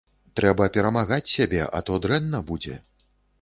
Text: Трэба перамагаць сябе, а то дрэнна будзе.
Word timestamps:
Трэба 0.39 0.67
перамагаць 0.77 1.33
сябе, 1.35 1.59
а 1.81 1.83
то 1.91 2.01
дрэнна 2.07 2.41
будзе. 2.49 2.81